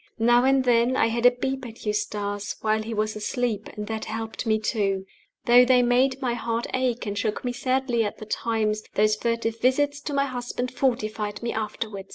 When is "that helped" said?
3.85-4.47